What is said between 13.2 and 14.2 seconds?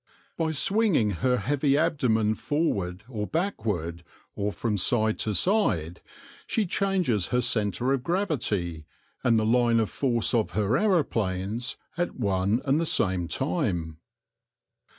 time.